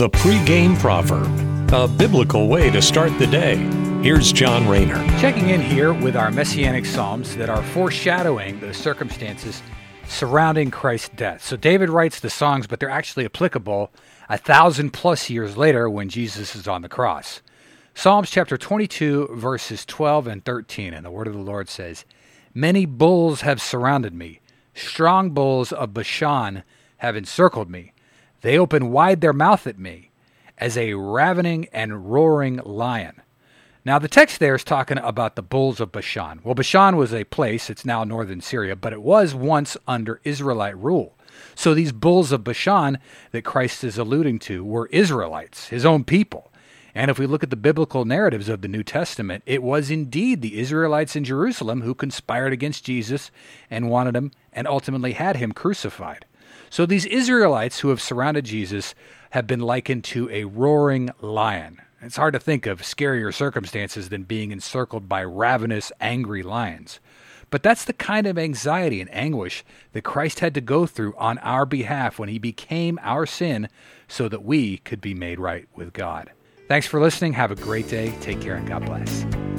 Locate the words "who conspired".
51.82-52.52